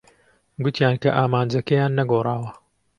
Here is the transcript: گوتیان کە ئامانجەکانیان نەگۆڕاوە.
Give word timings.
گوتیان 0.63 0.95
کە 1.01 1.09
ئامانجەکانیان 1.17 1.91
نەگۆڕاوە. 1.99 2.51